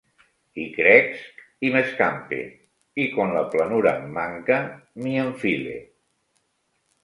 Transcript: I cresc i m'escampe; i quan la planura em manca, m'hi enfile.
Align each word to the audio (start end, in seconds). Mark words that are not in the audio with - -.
I 0.61 0.63
cresc 0.77 1.43
i 1.67 1.71
m'escampe; 1.75 2.41
i 3.05 3.07
quan 3.13 3.35
la 3.37 3.45
planura 3.53 3.95
em 4.01 4.11
manca, 4.19 4.61
m'hi 5.05 5.15
enfile. 5.29 5.81